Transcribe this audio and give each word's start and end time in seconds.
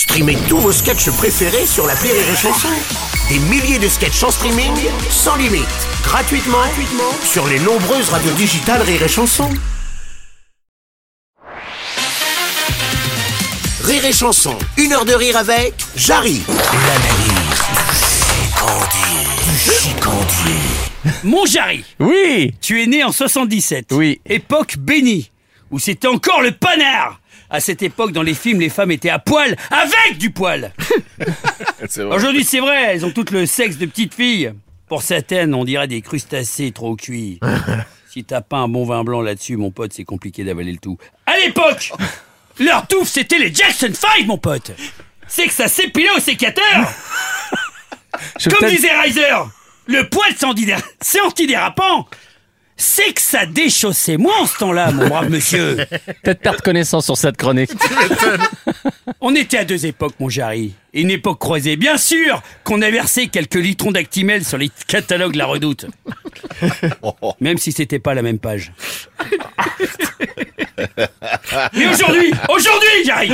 Streamez 0.00 0.38
tous 0.48 0.56
vos 0.56 0.72
sketchs 0.72 1.10
préférés 1.10 1.66
sur 1.66 1.86
la 1.86 1.92
Rire 1.92 2.14
et 2.14 2.34
Chanson. 2.34 2.70
Des 3.28 3.38
milliers 3.38 3.78
de 3.78 3.86
sketchs 3.86 4.22
en 4.22 4.30
streaming, 4.30 4.72
sans 5.10 5.36
limite, 5.36 5.66
gratuitement, 6.02 6.56
gratuitement 6.56 7.12
sur 7.22 7.46
les 7.46 7.58
nombreuses 7.58 8.08
radios 8.08 8.32
digitales 8.32 8.80
Rire 8.80 9.02
et 9.02 9.08
Chanson. 9.08 9.50
Rire 13.84 14.06
et 14.06 14.12
Chanson, 14.12 14.56
une 14.78 14.94
heure 14.94 15.04
de 15.04 15.12
rire 15.12 15.36
avec 15.36 15.74
Jarry. 15.96 16.40
L'analyse 16.72 17.60
du 19.44 19.58
chicandier. 19.70 21.12
Mon 21.24 21.44
Jarry, 21.44 21.84
Oui 21.98 22.54
tu 22.62 22.82
es 22.82 22.86
né 22.86 23.04
en 23.04 23.12
77. 23.12 23.88
Oui. 23.90 24.18
Époque 24.24 24.78
bénie, 24.78 25.30
où 25.70 25.78
c'était 25.78 26.08
encore 26.08 26.42
le 26.42 26.52
panard. 26.52 27.20
À 27.48 27.58
cette 27.58 27.82
époque, 27.82 28.12
dans 28.12 28.22
les 28.22 28.34
films, 28.34 28.60
les 28.60 28.68
femmes 28.68 28.92
étaient 28.92 29.10
à 29.10 29.18
poil, 29.18 29.56
avec 29.70 30.18
du 30.18 30.30
poil. 30.30 30.72
Aujourd'hui, 32.10 32.44
c'est 32.44 32.60
vrai, 32.60 32.94
elles 32.94 33.04
ont 33.04 33.10
toutes 33.10 33.32
le 33.32 33.44
sexe 33.44 33.76
de 33.76 33.86
petites 33.86 34.14
filles. 34.14 34.52
Pour 34.88 35.02
certaines, 35.02 35.54
on 35.54 35.64
dirait 35.64 35.88
des 35.88 36.00
crustacés 36.00 36.70
trop 36.70 36.94
cuits. 36.94 37.40
si 38.10 38.24
t'as 38.24 38.40
pas 38.40 38.58
un 38.58 38.68
bon 38.68 38.84
vin 38.84 39.02
blanc 39.02 39.20
là-dessus, 39.20 39.56
mon 39.56 39.70
pote, 39.70 39.92
c'est 39.92 40.04
compliqué 40.04 40.44
d'avaler 40.44 40.72
le 40.72 40.78
tout. 40.78 40.96
À 41.26 41.36
l'époque, 41.38 41.92
leur 42.60 42.86
touffe, 42.86 43.08
c'était 43.08 43.38
les 43.38 43.52
Jackson 43.52 43.90
5, 43.92 44.26
mon 44.26 44.38
pote. 44.38 44.72
C'est 45.26 45.46
que 45.46 45.52
ça 45.52 45.68
s'épilait 45.68 46.10
au 46.16 46.20
sécateur. 46.20 46.64
Comme 48.50 48.68
disait 48.68 48.96
Riser, 49.00 49.22
le 49.86 50.08
poil 50.08 50.32
c'est 51.00 51.20
antidérapant. 51.20 52.08
C'est 52.80 53.12
que 53.12 53.20
ça 53.20 53.44
déchaussait 53.44 54.16
moins 54.16 54.40
en 54.40 54.46
ce 54.46 54.56
temps-là, 54.56 54.90
mon 54.90 55.06
brave 55.06 55.28
monsieur. 55.28 55.76
peut-être 56.22 56.40
perdre 56.40 56.62
connaissance 56.62 57.04
sur 57.04 57.16
cette 57.18 57.36
chronique. 57.36 57.70
On 59.20 59.34
était 59.34 59.58
à 59.58 59.64
deux 59.66 59.84
époques, 59.84 60.14
mon 60.18 60.30
Jarry. 60.30 60.72
Une 60.94 61.10
époque 61.10 61.38
croisée, 61.38 61.76
bien 61.76 61.98
sûr 61.98 62.42
qu'on 62.64 62.80
a 62.80 62.90
versé 62.90 63.28
quelques 63.28 63.56
litrons 63.56 63.92
d'Actimel 63.92 64.46
sur 64.46 64.56
les 64.56 64.70
catalogues 64.88 65.34
La 65.34 65.44
Redoute. 65.44 65.88
Même 67.40 67.58
si 67.58 67.70
c'était 67.70 67.98
pas 67.98 68.14
la 68.14 68.22
même 68.22 68.38
page. 68.38 68.72
Mais 71.74 71.86
aujourd'hui, 71.86 72.32
aujourd'hui, 72.48 73.04
Jarry, 73.04 73.32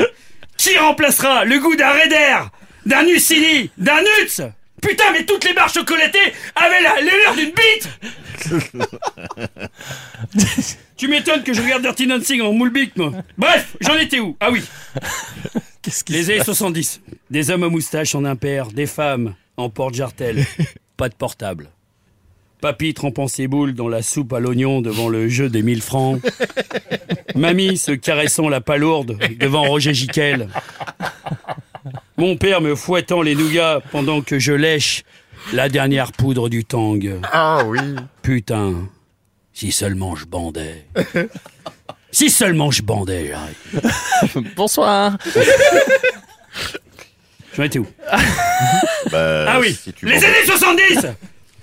qui 0.57 0.77
remplacera 0.77 1.45
le 1.45 1.61
goût 1.61 1.77
d'un 1.77 1.93
Raider, 1.93 2.39
d'un 2.85 3.05
Nucini, 3.05 3.71
d'un 3.79 4.01
Nuts 4.01 4.43
Putain, 4.83 5.11
mais 5.13 5.25
toutes 5.25 5.45
les 5.45 5.55
barres 5.55 5.73
chocolatées 5.73 6.33
avaient 6.55 6.83
la- 6.83 7.01
l'allure 7.01 7.35
d'une 7.37 7.53
bite 7.53 7.89
Tu 10.97 11.09
m'étonnes 11.09 11.43
que 11.43 11.53
je 11.53 11.61
regarde 11.63 11.83
Dirty 11.83 12.07
Dancing 12.07 12.41
en 12.43 12.53
moule 12.53 12.71
bite, 12.71 12.97
moi. 12.97 13.13
Bref, 13.37 13.77
j'en 13.81 13.97
étais 13.97 14.21
où? 14.21 14.37
Ah 14.41 14.51
oui, 14.51 14.63
les 16.09 16.31
années 16.31 16.45
70. 16.45 17.01
Des 17.31 17.51
hommes 17.51 17.65
à 17.65 17.69
moustache 17.69 18.15
en 18.15 18.25
impair, 18.25 18.69
des 18.69 18.87
femmes 18.87 19.35
en 19.57 19.69
porte-jartel. 19.71 20.45
Pas 20.97 21.09
de 21.09 21.15
portable. 21.15 21.69
Papy 22.63 22.95
trempant 22.95 23.29
ses 23.29 23.49
boules 23.49 23.75
dans 23.75 23.89
la 23.89 24.01
soupe 24.03 24.33
à 24.33 24.41
l'oignon 24.41 24.81
devant 24.81 25.09
le 25.11 25.29
jeu 25.29 25.51
des 25.51 25.63
1000 25.63 25.83
francs. 25.83 26.21
Mamie 27.35 27.77
se 27.77 27.93
caressant 27.93 28.49
la 28.49 28.63
palourde 28.63 29.19
devant 29.39 29.65
Roger 29.65 29.93
Giquel. 29.93 30.49
Mon 32.17 32.37
père 32.37 32.61
me 32.61 32.75
fouettant 32.75 33.23
les 33.23 33.35
nougats 33.35 33.81
pendant 33.93 34.23
que 34.23 34.39
je 34.39 34.53
lèche 34.53 35.03
la 35.53 35.69
dernière 35.69 36.13
poudre 36.13 36.49
du 36.49 36.65
tang. 36.65 36.99
Ah 37.33 37.63
oui. 37.67 37.79
Putain, 38.23 38.89
si 39.53 39.71
seulement 39.71 40.17
je 40.17 40.25
bandais. 40.25 40.87
Si 42.11 42.31
seulement 42.31 42.71
je 42.71 42.83
bandais, 42.83 43.31
j'arrive. 43.31 44.53
Bonsoir 44.57 45.19
J'en 47.55 47.63
étais 47.65 47.79
où 47.79 47.87
Bah, 49.11 49.45
Ah 49.49 49.61
oui, 49.61 49.75
si 49.75 49.93
tu 49.93 50.07
les 50.07 50.25
années 50.25 50.45
70 50.47 51.07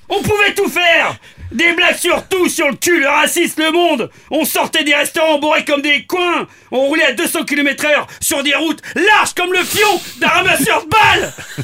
On 0.10 0.22
pouvait 0.22 0.54
tout 0.56 0.70
faire 0.70 1.18
Des 1.54 1.74
blagues 1.74 1.98
sur 1.98 2.28
tout, 2.28 2.50
sur 2.50 2.68
le 2.68 2.76
cul, 2.76 3.00
le 3.00 3.08
racisme, 3.08 3.62
le 3.62 3.72
monde 3.72 4.10
On 4.32 4.44
sortait 4.44 4.84
des 4.84 4.96
restaurants 4.96 5.38
bourrés 5.40 5.64
comme 5.64 5.82
des 5.82 6.04
coins 6.06 6.48
On 6.72 6.88
roulait 6.88 7.06
à 7.06 7.14
200 7.14 7.46
km 7.46 7.86
heure 7.86 8.08
sur 8.20 8.42
des 8.44 8.56
routes 8.56 8.82
larges 8.96 9.34
comme 9.36 9.54
le 9.54 9.64
fion 9.64 10.02
d'un 10.20 10.30
ramasseur 10.30 10.84
de 10.84 10.90
balles 10.90 11.34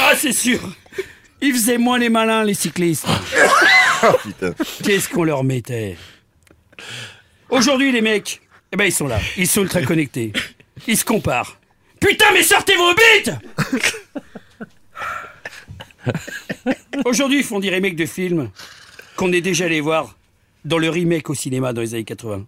Ah 0.00 0.12
c'est 0.16 0.32
sûr 0.32 0.60
Ils 1.40 1.54
faisaient 1.54 1.78
moins 1.78 1.98
les 1.98 2.10
malins, 2.10 2.44
les 2.44 2.54
cyclistes 2.54 3.06
Putain. 4.22 4.52
Qu'est-ce 4.84 5.08
qu'on 5.08 5.24
leur 5.24 5.42
mettait? 5.42 5.96
Aujourd'hui, 7.48 7.90
les 7.92 8.02
mecs, 8.02 8.40
eh 8.72 8.76
ben, 8.76 8.84
ils 8.84 8.92
sont 8.92 9.06
là. 9.06 9.18
Ils 9.38 9.46
sont 9.46 9.62
ultra 9.62 9.80
connectés. 9.80 10.32
Ils 10.86 10.98
se 10.98 11.04
comparent. 11.04 11.58
Putain, 12.00 12.26
mais 12.34 12.42
sortez 12.42 12.76
vos 12.76 12.92
bites 12.92 13.32
Aujourd'hui, 17.04 17.38
ils 17.38 17.44
font 17.44 17.60
des 17.60 17.74
remakes 17.74 17.96
de 17.96 18.06
films 18.06 18.50
qu'on 19.16 19.32
est 19.32 19.40
déjà 19.40 19.64
allé 19.66 19.80
voir 19.80 20.16
dans 20.64 20.78
le 20.78 20.90
remake 20.90 21.30
au 21.30 21.34
cinéma 21.34 21.72
dans 21.72 21.80
les 21.80 21.94
années 21.94 22.04
80. 22.04 22.44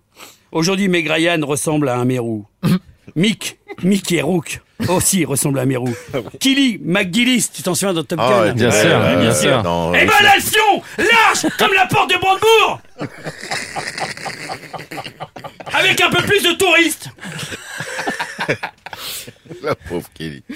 Aujourd'hui, 0.53 0.89
Meg 0.89 1.09
Ryan 1.09 1.41
ressemble 1.45 1.89
à 1.89 1.97
un 1.97 2.05
mérou. 2.05 2.47
Mick, 3.17 3.59
Mickey 3.83 4.21
Rook 4.21 4.61
aussi 4.89 5.25
ressemble 5.25 5.59
à 5.59 5.63
un 5.63 5.67
mérou. 5.67 5.93
Killy 6.39 6.79
McGillis, 6.83 7.49
tu 7.53 7.63
t'en 7.63 7.75
souviens 7.75 7.95
dans 7.95 8.05
Top 8.05 8.19
Gun 8.19 8.25
Ah 8.29 8.41
ouais, 8.43 8.53
Bien 8.53 8.71
ouais, 8.71 8.83
sûr, 8.83 8.99
ouais, 9.01 9.17
bien 9.17 9.35
sûr. 9.35 9.93
eh 9.95 10.07
ben 10.07 10.13
Large 10.99 11.47
comme 11.59 11.73
la 11.75 11.87
porte 11.87 12.11
de 12.11 12.17
Brandebourg 12.19 12.81
Avec 15.73 16.01
un 16.01 16.11
peu 16.11 16.23
plus 16.23 16.43
de 16.43 16.53
touristes 16.53 17.11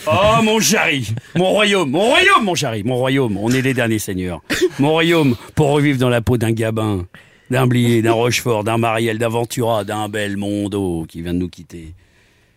Oh 0.07 0.43
mon 0.43 0.61
Jarry 0.61 1.09
Mon 1.37 1.51
royaume 1.51 1.91
Mon 1.91 2.01
royaume, 2.11 2.45
mon 2.45 2.55
Jarry 2.55 2.83
Mon 2.83 2.97
royaume 2.97 3.37
On 3.37 3.51
est 3.51 3.63
les 3.63 3.75
derniers 3.75 3.99
seigneurs. 3.99 4.43
Mon 4.79 4.91
royaume 4.91 5.37
pour 5.55 5.71
revivre 5.71 5.99
dans 5.99 6.09
la 6.09 6.21
peau 6.21 6.37
d'un 6.39 6.53
Gabin, 6.53 7.07
d'un 7.51 7.67
Blier, 7.67 8.03
d'un 8.03 8.13
Rochefort, 8.13 8.65
d'un 8.65 8.79
Mariel, 8.79 9.19
d'un 9.19 9.29
Ventura, 9.29 9.85
d'un 9.85 10.09
qui 11.09 11.23
vient 11.23 11.35
de 11.35 11.39
nous 11.39 11.49
quitter. 11.49 11.95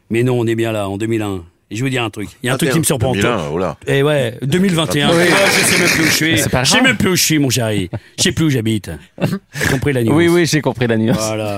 Mais 0.10 0.24
non, 0.24 0.40
on 0.40 0.46
est 0.48 0.56
bien 0.56 0.72
là, 0.72 0.88
en 0.90 0.98
2001. 0.98 1.44
Et 1.72 1.76
je 1.76 1.82
vais 1.82 1.88
vous 1.88 1.92
dire 1.92 2.04
un 2.04 2.12
truc. 2.12 2.30
Il 2.44 2.46
y 2.46 2.50
a 2.50 2.54
un 2.54 2.58
truc 2.58 2.70
qui 2.70 2.78
me 2.78 2.84
surprend. 2.84 3.14
2001, 3.14 3.48
oh 3.52 3.58
là. 3.58 3.76
Eh 3.88 4.04
ouais, 4.04 4.38
2021. 4.44 5.10
Oui. 5.10 5.16
Ouais, 5.16 5.26
je 5.28 5.66
sais 5.66 5.80
même 5.80 5.90
plus 5.90 6.04
où 6.04 6.06
je 6.06 6.12
suis. 6.12 6.38
C'est 6.38 6.50
pas 6.50 6.64
Je 6.64 6.72
sais 6.72 6.82
même 6.82 6.96
plus 6.98 7.10
où 7.10 7.16
je 7.16 7.24
suis, 7.24 7.40
mon 7.40 7.50
Jarry. 7.50 7.90
Je 8.20 8.24
sais 8.24 8.32
plus 8.32 8.46
où 8.46 8.50
j'habite. 8.52 8.92
T'as 9.20 9.68
compris 9.72 9.92
la 9.94 10.04
nuance 10.04 10.16
Oui, 10.16 10.28
oui, 10.28 10.46
j'ai 10.46 10.62
compris 10.62 10.86
la 10.86 10.98
nuance. 10.98 11.18
voilà. 11.18 11.58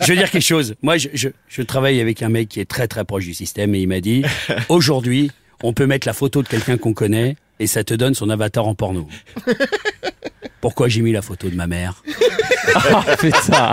je 0.00 0.06
veux 0.12 0.16
dire 0.16 0.30
quelque 0.30 0.42
chose. 0.42 0.74
Moi, 0.82 0.96
je, 0.98 1.08
je, 1.14 1.28
je 1.48 1.62
travaille 1.62 2.00
avec 2.00 2.22
un 2.22 2.28
mec 2.28 2.48
qui 2.48 2.58
est 2.58 2.64
très 2.68 2.88
très 2.88 3.04
proche 3.04 3.24
du 3.24 3.34
système 3.34 3.72
et 3.76 3.78
il 3.80 3.86
m'a 3.88 4.00
dit 4.00 4.24
aujourd'hui, 4.68 5.30
on 5.62 5.72
peut 5.72 5.86
mettre 5.86 6.08
la 6.08 6.12
photo 6.12 6.42
de 6.42 6.48
quelqu'un 6.48 6.76
qu'on 6.76 6.92
connaît 6.92 7.36
et 7.60 7.68
ça 7.68 7.84
te 7.84 7.94
donne 7.94 8.14
son 8.14 8.28
avatar 8.30 8.66
en 8.66 8.74
porno. 8.74 9.06
Pourquoi 10.60 10.88
j'ai 10.88 11.02
mis 11.02 11.12
la 11.12 11.22
photo 11.22 11.48
de 11.48 11.54
ma 11.54 11.66
mère? 11.66 12.02
Oh, 12.92 12.98
putain 13.20 13.72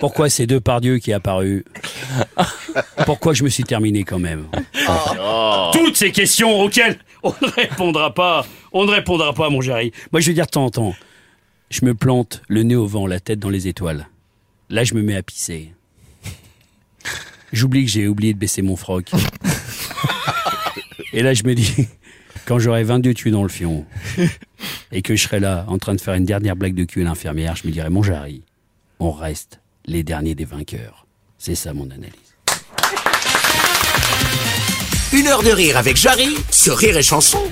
Pourquoi 0.00 0.30
c'est 0.30 0.46
deux 0.46 0.60
par 0.60 0.80
Dieu 0.80 0.98
qui 0.98 1.10
est 1.10 1.14
apparu 1.14 1.64
Pourquoi 3.06 3.34
je 3.34 3.44
me 3.44 3.48
suis 3.48 3.64
terminé 3.64 4.04
quand 4.04 4.18
même 4.18 4.46
Toutes 5.72 5.96
ces 5.96 6.12
questions 6.12 6.60
auxquelles 6.60 6.98
on 7.22 7.30
ne 7.40 7.50
répondra 7.50 8.12
pas. 8.14 8.46
On 8.72 8.84
ne 8.84 8.90
répondra 8.90 9.32
pas, 9.32 9.50
mon 9.50 9.60
Jarry. 9.60 9.92
Moi, 10.12 10.20
je 10.20 10.28
veux 10.28 10.34
dire 10.34 10.46
en 10.56 10.70
temps, 10.70 10.94
je 11.70 11.84
me 11.84 11.94
plante 11.94 12.42
le 12.48 12.62
nez 12.62 12.76
au 12.76 12.86
vent, 12.86 13.06
la 13.06 13.20
tête 13.20 13.38
dans 13.38 13.50
les 13.50 13.68
étoiles. 13.68 14.08
Là, 14.70 14.84
je 14.84 14.94
me 14.94 15.02
mets 15.02 15.16
à 15.16 15.22
pisser. 15.22 15.72
J'oublie 17.52 17.84
que 17.84 17.90
j'ai 17.90 18.08
oublié 18.08 18.32
de 18.32 18.38
baisser 18.38 18.62
mon 18.62 18.76
froc. 18.76 19.10
Et 21.12 21.22
là, 21.22 21.34
je 21.34 21.44
me 21.44 21.54
dis, 21.54 21.86
quand 22.46 22.58
j'aurai 22.58 22.84
22 22.84 23.12
tués 23.12 23.30
dans 23.30 23.42
le 23.42 23.50
fion, 23.50 23.84
et 24.90 25.02
que 25.02 25.14
je 25.14 25.22
serai 25.22 25.40
là, 25.40 25.66
en 25.68 25.78
train 25.78 25.94
de 25.94 26.00
faire 26.00 26.14
une 26.14 26.24
dernière 26.24 26.56
blague 26.56 26.74
de 26.74 26.84
cul 26.84 27.02
à 27.02 27.04
l'infirmière, 27.04 27.56
je 27.56 27.66
me 27.66 27.72
dirai, 27.72 27.90
mon 27.90 28.02
Jarry, 28.02 28.42
on 28.98 29.12
reste 29.12 29.60
les 29.84 30.02
derniers 30.02 30.34
des 30.34 30.44
vainqueurs. 30.44 31.01
C'est 31.44 31.56
ça 31.56 31.74
mon 31.74 31.90
analyse. 31.90 32.12
Une 35.12 35.26
heure 35.26 35.42
de 35.42 35.50
rire 35.50 35.76
avec 35.76 35.96
Jarry 35.96 36.36
sur 36.52 36.78
Rire 36.78 36.96
et 36.96 37.02
Chanson. 37.02 37.42